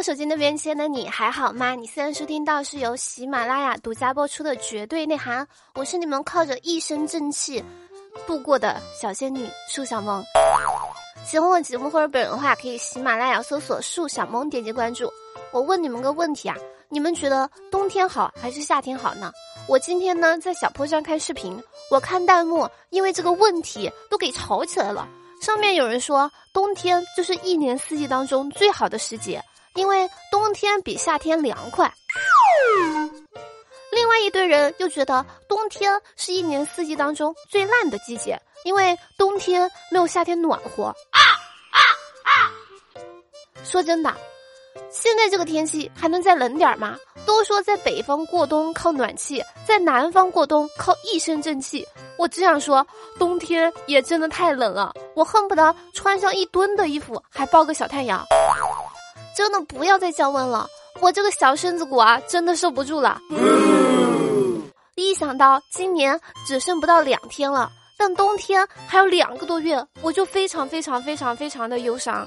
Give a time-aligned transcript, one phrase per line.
[0.00, 1.74] 我手机那边亲爱的你还好吗？
[1.74, 7.62] 你现在收听到是由喜马拉雅独家播出的《绝对内涵》，我是你们靠着一身正气
[8.26, 10.24] 度过的小仙女树小萌。
[11.22, 15.12] 喜欢我节目或者本人的话，可以喜马拉雅搜索“树小萌”，点击关注。
[15.52, 16.56] 我问你们个问题啊，
[16.88, 19.30] 你们觉得冬天好还是夏天好呢？
[19.68, 25.06] 我今天呢在小坡上看视频，我看弹幕，因为这个问题都给吵起来了。
[25.42, 29.42] 上面有人说冬天就是一年四季当中最好的时节，
[29.74, 31.92] 因为冬天比夏天凉快。
[33.92, 40.84] 另外一堆人又觉得冬天是一年四季当中最烂的季节，因为冬天没有夏天暖和。
[40.84, 41.20] 啊
[41.70, 41.78] 啊
[42.22, 42.30] 啊！
[43.64, 44.14] 说真的，
[44.90, 46.96] 现在这个天气还能再冷点吗？
[47.26, 51.86] 都说在北方过冬靠暖气，在南方过冬靠一身正气。
[52.16, 52.86] 我只想说，
[53.18, 58.24] 冬天也真的太冷了，我恨不得穿上一吨的衣服，还抱个小太阳。
[59.40, 60.68] 真的不要再降温了，
[61.00, 63.18] 我这个小身子骨啊，真的受不住了。
[64.96, 72.26] 一想到今年只剩不到两天了，但冬天还有两个多月，我就非常非常非常非常的忧伤。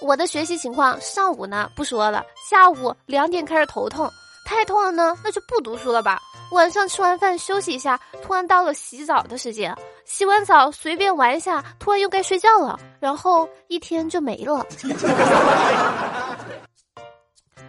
[0.00, 4.10] 我的学习情况，上午呢不说了，下午两点开始头痛，
[4.44, 6.20] 太痛了呢，那就不读书了吧。
[6.50, 9.72] 晚上吃完饭休息一下，突然到了洗澡的时间，
[10.08, 14.66] 洗完澡随便玩一下，突然又该睡觉了，然后一天就没了。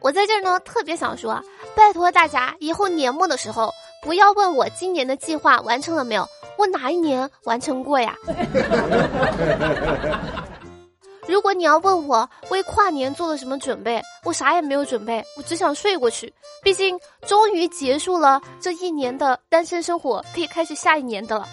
[0.00, 1.40] 我在这儿呢，特别想说，
[1.76, 8.14] 拜托大家，以后年末的时候不要问我今年的计划完成了没有，我哪一年完成过呀？
[11.26, 16.30] 如果你要问我为跨年做了什么准备，我啥也没有准备，我只想睡过去。
[16.62, 21.46] 毕竟终于结束了这一年的单身生活，可以开始下一年的了。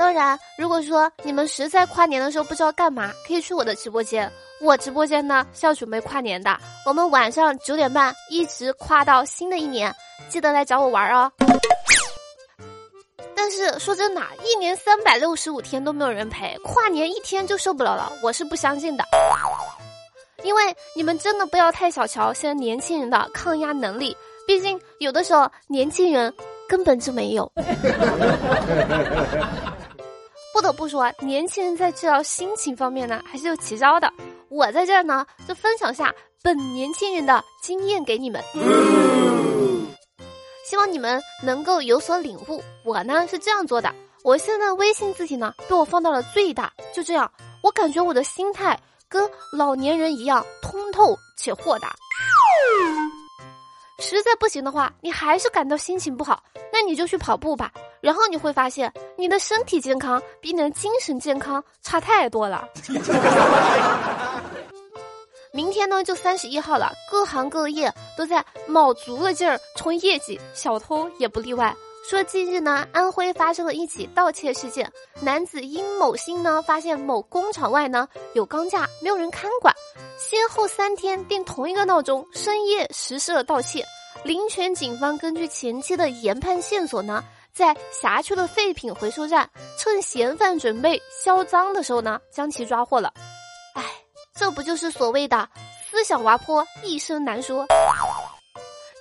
[0.00, 4.32] 当然，如果说你们实在跨年的时候不知道干嘛，可以去我的直播间。
[4.58, 9.94] 我直播间呢是要准备跨年的，我们晚上九点半一直跨到新的一年，
[10.30, 11.30] 记得来找我玩哦。
[13.36, 19.04] 但是说真的，一年三百六十五天都没有人陪，跨年一天就受不了了，我是不相信的。
[20.42, 24.16] 因为你们真的不要太小瞧现在年轻人的抗压能力，
[24.46, 26.32] 毕竟有的时候年轻人
[26.66, 27.52] 根本就没有。
[30.72, 34.12] 不说，年轻人在治疗心情方面呢还是有奇招的。
[34.48, 38.42] 我在这儿呢就分享下本年轻人的经验给你们。
[40.66, 42.62] 希望你们能够有所领悟。
[42.84, 43.92] 我呢是这样做的，
[44.22, 47.30] 我现在微信字体呢被我放到了最大，就这样，
[47.62, 51.94] 我感觉我的心态跟老年人一样通透且豁达。
[53.98, 56.42] 实在不行的话，你还是感到心情不好，
[56.72, 57.72] 那你就去跑步吧。
[58.00, 62.68] 然后你会发现，你的身体健康比你的精神健康差太多了。
[65.52, 71.74] 明天呢就三十一号了，各行各业都在卯足了劲儿冲业绩，小偷也不例外。
[72.08, 74.90] 说近日呢，安徽发生了一起盗窃事件，
[75.20, 79.74] 男子殷某新呢发现某工厂外呢有钢架，没有人看管，
[80.18, 83.84] 先后三天定同一个闹钟，深夜实施了盗窃。
[84.24, 87.24] 临泉警方根据前期的研判线索呢，
[87.60, 89.46] 在辖区的废品回收站，
[89.78, 93.12] 趁嫌犯准备销赃的时候呢，将其抓获了。
[94.34, 95.46] 这不就是所谓的
[95.90, 97.66] 思想滑坡，一生难说。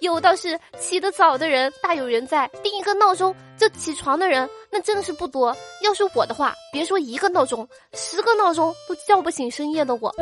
[0.00, 5.56] 有道是起得早的人大有人在，定一个闹钟就起床的人那真的是不多。
[5.84, 10.12] 要是我的话，别说一个闹钟，十个闹钟都叫不醒深夜的我。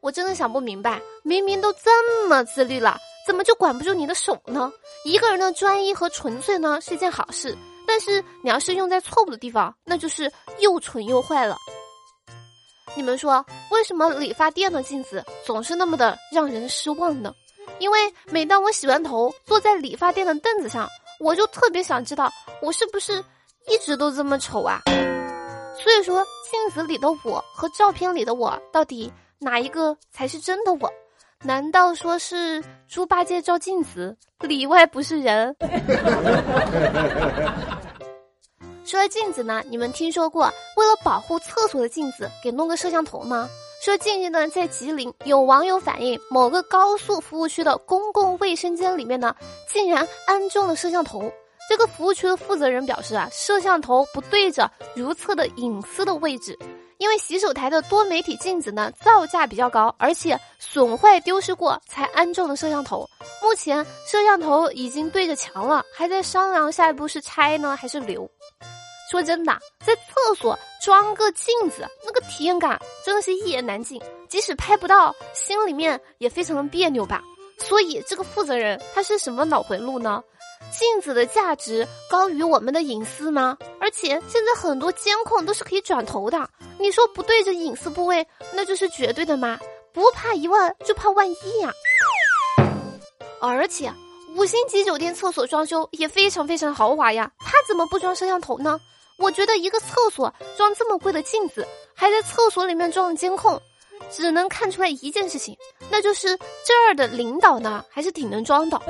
[0.00, 2.96] 我真的想不明白，明明都这么自律了，
[3.26, 4.72] 怎么就管不住你的手呢？
[5.04, 7.56] 一个人的专一和纯粹呢是一件好事，
[7.86, 11.56] 但是你要是用在错误的地方，那就是又蠢又坏了。
[12.94, 17.32] 你们说，为什么理发店的镜子总是那么的让人失望呢？
[17.78, 20.88] 因为每当我洗完头，坐在理发店的凳子上，
[21.20, 22.30] 我就特别想知道，
[22.60, 23.24] 我是不是
[23.66, 24.80] 一直都这么丑啊？
[25.82, 30.92] 所以说，镜子里的我和照片里的我，到底哪一个才是真的我？
[31.44, 35.56] 难道说是猪八戒照镜子，里外不是人？
[38.84, 40.44] 说镜子呢，你们听说过
[40.76, 43.48] 为了保护厕所的镜子给弄个摄像头吗？
[43.84, 49.34] 说近日呢，在吉林有网友反映，某个高速服务区的公共卫生间里面呢，
[49.68, 51.32] 竟然安装了摄像头。
[51.68, 56.58] 这个服务区的负责人表示啊，摄像头不对着如厕的隐私的位置，
[57.02, 63.10] 因为洗手台的多媒体镜子呢造价比较高，而且损坏丢失过才安装的摄像头。
[63.42, 68.30] 目前摄像头已经对着墙了，还在商量下一步是拆呢还是留。
[69.10, 69.52] 说真的，
[69.84, 74.00] 在厕所装个镜子，那个体验感真的是一言难尽。
[74.28, 77.20] 即使拍不到，心里面也非常的别扭吧。
[77.58, 80.22] 所以这个负责人他是什么脑回路呢？
[80.70, 83.56] 镜子的价值高于我们的隐私吗？
[83.80, 86.48] 而且现在很多监控都是可以转头的，
[86.78, 89.58] 你说不对着隐私部位，那就是绝对的吗？
[89.92, 91.72] 不怕一万，就怕万一呀！
[93.40, 93.92] 而且
[94.36, 98.80] 五星级酒店厕所装修也非常非常豪华呀，他怎么不装摄像头呢？
[99.18, 103.60] 我觉得一个厕所装这么贵的镜子，还在厕所里面装监控。
[104.10, 105.56] 只能看出来一件事情，
[105.90, 108.80] 那就是这儿的领导呢还是挺能装的。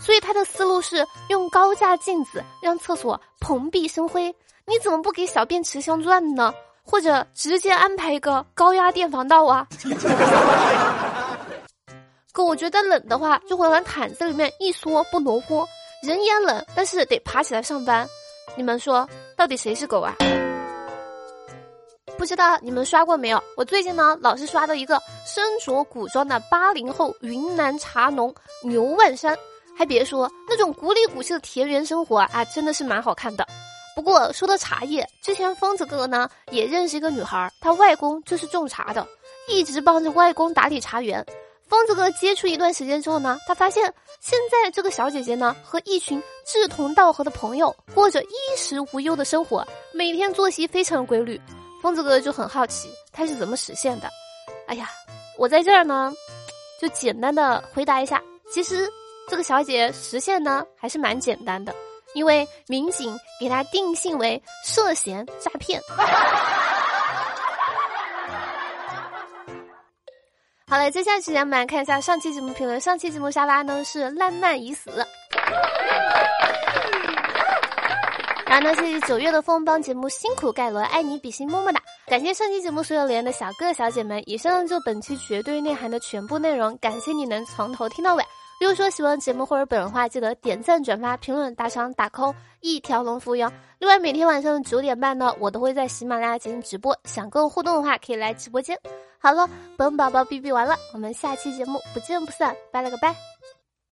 [0.00, 4.34] 所以他的思路是用高价镜子让厕所蓬荜生辉。
[4.68, 6.52] 你怎么不给小便池镶钻呢？
[6.84, 9.66] 或者直接安排一个高压电防盗啊？
[12.32, 15.66] 哥，我觉得冷的话就会往毯子里面一缩不挪窝，
[16.02, 18.08] 人也冷，但是得爬起来上班。
[18.54, 20.14] 你们说到底谁是狗啊？
[22.18, 23.42] 不知道你们刷过没有？
[23.56, 29.36] 我最近呢，老是刷到一个身着古装的八零后云南茶农牛万山。
[29.76, 33.46] 还别说，那种古里古气的田园生活啊，真的是蛮好看的。
[33.94, 39.06] 不过说到茶叶，之前疯子哥呢也认识一个女孩，她外公就是种茶的，
[39.48, 41.24] 一直帮着外公打理茶园。
[41.68, 51.38] 疯子哥接触一段时间之后呢，他发现现在这个小姐姐呢和一群志同道合的朋友过着衣食无忧的生活，每天作息非常规律。
[51.86, 54.10] 疯子哥就很好奇，他是怎么实现的？
[54.66, 54.90] 哎呀，
[55.38, 56.12] 我在这儿呢，
[56.80, 58.20] 就简单的回答一下。
[58.50, 58.90] 其实
[59.28, 61.72] 这个小姐实现呢还是蛮简单的，
[62.12, 65.80] 因为民警给她定性为涉嫌诈骗。
[70.66, 72.80] 好了，接下来时间我们来看一下上期节目评论。
[72.80, 74.90] 上期节目沙发呢是烂漫已死。
[78.56, 81.82] 好，那，谢谢九月的风帮节目辛苦盖伦，爱你比心么么哒！
[82.06, 84.22] 感谢上期节目所有留言的小哥哥小姐们。
[84.24, 88.24] 以上就本期绝对内涵的全部内容，感谢你能从头听到尾。
[88.58, 93.52] 如果说喜欢节目或者本人的话，记得点赞、转发、评论、打赏、打 call，一条龙服务哟。
[93.78, 98.74] 另外，每天晚上九点半呢，我都会在喜马拉雅进行直播，想跟我互动的话，可以来直播间。
[99.18, 103.14] 好了，本宝宝哔哔完了，我们下期节目不见不散，拜了个拜。